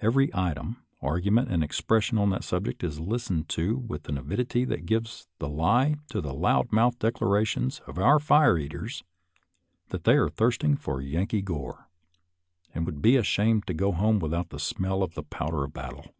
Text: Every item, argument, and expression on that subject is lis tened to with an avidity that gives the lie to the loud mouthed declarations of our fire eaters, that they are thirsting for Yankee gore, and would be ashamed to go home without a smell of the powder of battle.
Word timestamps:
Every 0.00 0.30
item, 0.34 0.78
argument, 1.02 1.50
and 1.50 1.62
expression 1.62 2.16
on 2.16 2.30
that 2.30 2.44
subject 2.44 2.82
is 2.82 2.98
lis 2.98 3.28
tened 3.28 3.48
to 3.48 3.76
with 3.76 4.08
an 4.08 4.16
avidity 4.16 4.64
that 4.64 4.86
gives 4.86 5.28
the 5.38 5.50
lie 5.50 5.96
to 6.08 6.22
the 6.22 6.32
loud 6.32 6.72
mouthed 6.72 6.98
declarations 7.00 7.80
of 7.86 7.98
our 7.98 8.18
fire 8.18 8.56
eaters, 8.56 9.04
that 9.90 10.04
they 10.04 10.14
are 10.14 10.30
thirsting 10.30 10.76
for 10.78 11.02
Yankee 11.02 11.42
gore, 11.42 11.90
and 12.74 12.86
would 12.86 13.02
be 13.02 13.16
ashamed 13.16 13.66
to 13.66 13.74
go 13.74 13.92
home 13.92 14.18
without 14.18 14.50
a 14.54 14.58
smell 14.58 15.02
of 15.02 15.12
the 15.12 15.22
powder 15.22 15.64
of 15.64 15.74
battle. 15.74 16.14